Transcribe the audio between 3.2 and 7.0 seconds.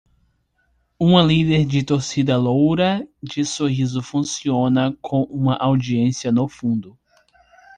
de sorriso funciona com uma audiência no fundo.